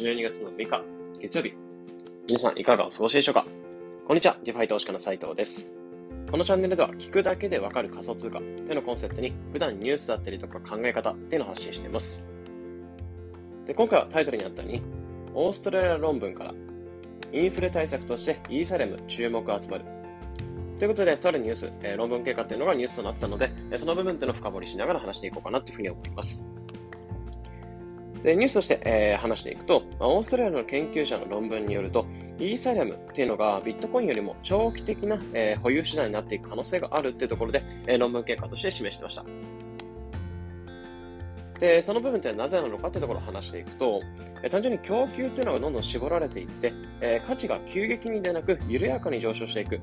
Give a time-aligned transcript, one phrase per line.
[0.00, 0.82] 12月の6日、
[1.20, 1.52] 月曜日。
[2.26, 3.44] 皆さんいかがお過ごしでしょうか？
[4.06, 5.70] こんにちは、ディファイ投資家の斉藤です。
[6.30, 12.26] このチャンネルでは聞くだけでわかる仮想通貨というのコンセプトに普段ニュースだったりとか考え方っていうのを発信しています。
[13.66, 14.82] で今回はタイトルにあったように、
[15.34, 16.54] オーストラリア論文から
[17.34, 19.84] インフレ対策としてイーサリアム注目集まる。
[20.78, 26.50] ということで、とあるニュース、えー、論文結果っていうのがニュースとなってたので、その部分っていうのを深掘りしながら話していこうかなというふうに思います。
[28.22, 32.06] で、ニュースとして、えー、話していくと、オーストラリアの研究者の論文によると、
[32.38, 39.24] イーサリアムっていうのがビットコインよりも長期的な、えー、保有手段になっていく可能性があるっていうところで、えー、論文結果として示してました。
[41.58, 44.02] で、その部分ってなぜなのかっていうところを話していくと、
[44.42, 49.80] えー、単純に供給っていうのがどんどん絞られていって、えー、価値が急激にでなく緩やかに上昇していく。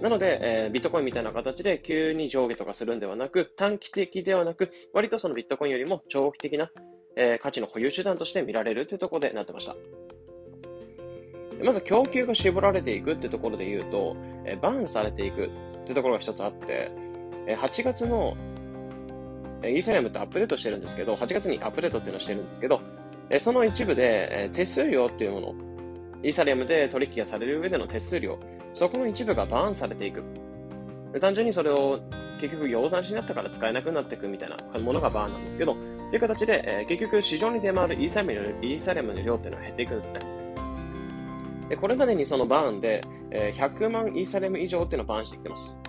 [0.00, 6.70] なので、えー、ビットコインみたいな形で急に上下とかするんではなく、短期的ではなく、割とそのビットコインよりも長期的な、
[7.16, 9.76] えー、価値の保有手段として見られるってところでなってました。
[11.62, 15.50] まず供給が絞られていくってところで言うと、えー、バンされていくっ
[15.86, 16.90] てところが一つあって、
[17.46, 18.36] えー、8月の、
[19.62, 22.80] えー、イーサリアムってアップデートしてるんですけど、8月にアップデートっていうのをしてるんですけど、
[23.28, 25.54] えー、その一部で、えー、手数料っていうもの、
[26.22, 28.38] イーサリアムで取引がされる上での手数料、
[28.72, 30.22] そこの一部がバーンされていく。
[31.20, 32.00] 単純にそれを
[32.40, 35.76] 結局養蚕しになったから使えなくなっていくみたいなものがバーンなんですけど、
[36.10, 40.20] という形で、えー、結局市場に出回るイーサリアムのイーサリアムの量っていうのは減っていくんですね。
[41.68, 45.80] でこれまでにそのバーンで、えー、100万イーサリアム以上っていうのをバーンしてきてます。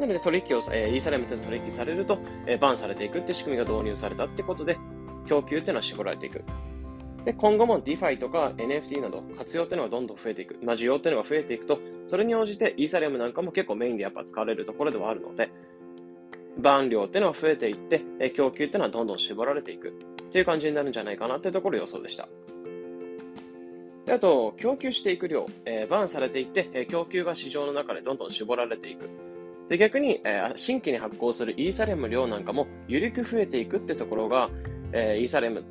[0.00, 4.76] なので取引を、えー、イーサリアムって取引されると、えー、バーンされていくって仕組みが導入されたってことで、
[5.26, 6.42] 供給っていうのは絞られていく。
[7.24, 10.58] で、今後も DeFi とか NFT など活用っていうのがどんどん増えていく。
[10.62, 15.48] まあ、需要っていうのが増えていくと、それに応じてイーサリアムなんかも結構メインでやっぱ使われるところではあるので、
[16.58, 19.92] バーン量っていうのは増えていって、え供給っていうのはどんどん絞られていくっ
[20.32, 22.28] ていう感じになるんじゃないかなってところ予想でした。
[24.06, 29.08] であと、供給していく量、えー、バーンされていって、え、供給が市場の中でどんどん絞られていく。
[29.68, 34.50] で、逆に、えー、新規に発行するイーサレム量なんかも緩く増えていくってところが、
[34.92, 35.64] えー、イーサレム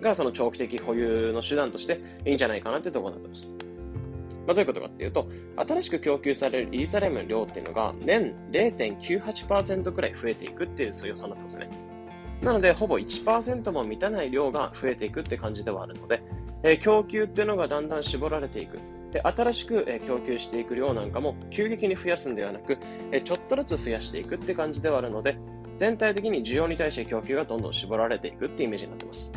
[0.00, 3.69] がその長期的保有の手段としていいんじゃないかなってところになってます。
[4.50, 11.70] まあ、どういうことかっていうと、新しく供給されるイーサレムの量っていうのが年0.98%くらい増えていくっていうそういう予想になってますね。
[12.42, 16.20] なので、ほぼ1%も満たない量が増えていくって感じではあるので、
[16.64, 18.80] えー、供給っていうのがだんだん絞られていく。
[19.12, 22.76] で、新しく、えー、供給していく量なんかも急激に増やすんではなく、
[23.12, 25.38] えー、ちょっとずつ増やしていくって感じではあるので、
[25.76, 29.32] 全体的に需要に対して供給がどんどん絞られていくってイメージになってます。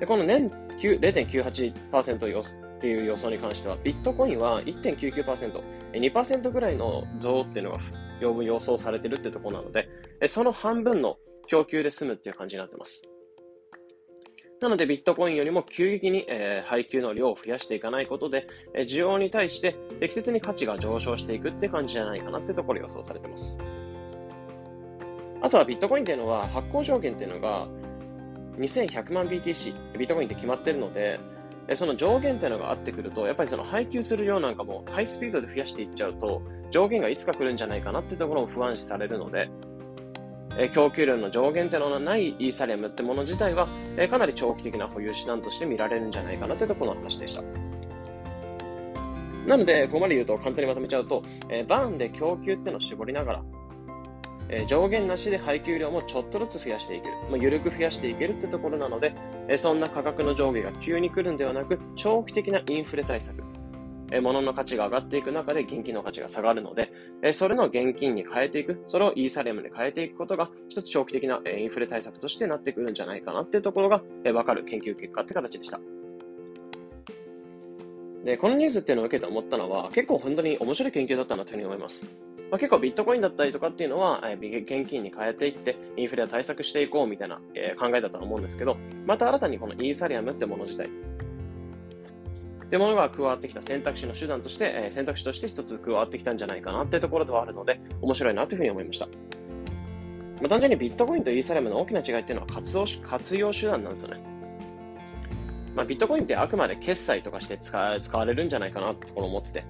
[0.00, 0.50] で、この年
[0.80, 5.62] 0.98%予想っていう予想に関しては、ビットコインは1.99%、
[5.92, 7.78] 2%ぐらいの増っていうのが
[8.20, 9.88] 要分予想されてるってところなので、
[10.28, 11.16] その半分の
[11.48, 13.10] 供給で済むっていう感じになってます。
[14.60, 23.62] なので、ビットコインよりも急激に、えー、配給の量を増やしていかないことで、えー、需要に対して適切に価値が上昇していくって感じじゃないかなってところ予想されてます。
[25.40, 27.68] あとはビットコインっていうのは発行条件っていうのが
[28.58, 31.20] 2100万 BTC、ビットコインって決まってるので、
[31.76, 39.50] その上限っていうのがあってくると、やっぱりその配給する量なんかもハイスピードで増やしていっちゃうと、上限がいつか来るんじゃないかなっていうところも不安視されるので、
[40.58, 47.42] え供給量の上限っていうのがないイーサリアムってもの自体は、えかなり長期的な保有手段として見られるんじゃないかなってところの話でした。
[49.46, 53.42] なので、ここまで言うと簡単にまとめちゃうと、えバーンで供給っていうのを絞りながら、
[54.50, 57.14] え上限なしで配給量もちょっとずつ増やしていける。
[57.30, 59.14] まあ、緩く増やしていけるってところなので、
[59.48, 63.42] えそんな価格の上下が急に来るんではなく、長期的なインフレ対策。
[64.10, 66.90] え物の価値が上がっていく中で現金の価値が下がるので、
[67.22, 75.78] えそれの現金に変えていく、それをイーサリアムに変えていくことが、一つ長期的な、えインフレ対策としてなってくるんじゃないかなっていうところが、えわかる研究結果って形でした。
[78.24, 82.27] で、このニュースっていうのを受けて思ったのは、結構本当に面白い研究だったなというふうに思います。
[82.50, 88.76] まあ、結構ビットコインだったりとかっていうのは、えー、現金に変えていって、インフレを対策していこうみたいな、えー、考えだと思うんですけど、
[89.06, 90.88] また新たにこのイーサリアムってもの自体、
[92.68, 99.06] ってものが加わってきた選択肢の手段として、えー、選択肢として一つ加わってきたんじゃないかなっていうところではあるので、面白いなというふうに思いました。
[100.40, 104.22] まあ、単純にビットコインとイーサリアムの大きな違いっていうのは活用活用手段なんですよね。
[105.74, 109.64] まあ、ビットコインってあくまで決済とかして使われるんじゃないかなってところ思ってて。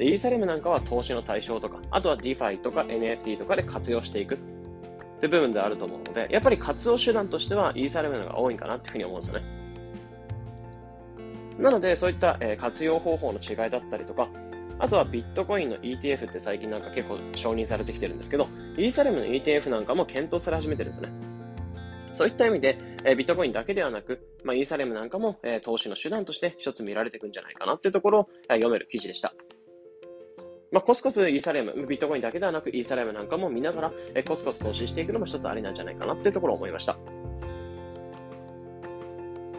[0.00, 4.38] で、イーサリアムなんかは投資の対象とか、あとは DeFi とか NFT とかで活用していくっ
[5.20, 9.44] て部分であると思うので、やっぱり活用手段としてはイーサリアムのが多いんかなっていうふうに思うんですよね。
[11.58, 14.30] なので、そういった、え活用方法の違いだったりとか、
[14.78, 18.48] あとはビットコインの ETF って最近なんか結構承認されてきてるんですけど、
[18.78, 21.10] イーサリアムの ETF なんかも検討され始めてるんですね。
[22.14, 29.34] そういった意味で、えー、ビットコインだけではなく、まあ、イーサレムなんかも、えー、投資の手段として一つ見られていくんじゃないかなっていうところを、えー、読める記事でした。
[30.72, 36.96] まあ、コスコスイーサレム、ビットコインだけではなく、イーサレムなんかも見ながら、え、コスコス投資していくのも一つありなんじゃないかなっていうところを思いました。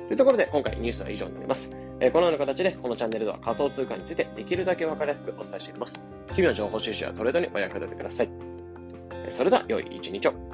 [0.08, 1.75] というところで、今回ニュースは以上になります。
[2.00, 6.08] え、このような形で、このチャンネルでは仮想通貨についてできるだけわかりやすくお伝えしています。
[6.34, 8.30] 日々の情報収集やトレードにお役立てください。
[9.30, 10.50] それでは、良い一日を。